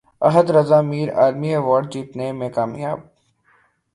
احد 0.21 0.47
رضا 0.51 0.79
میر 0.89 1.09
عالمی 1.19 1.49
ایوارڈ 1.55 1.85
جیتنے 1.93 2.31
میں 2.39 2.49
کامیاب 2.49 2.99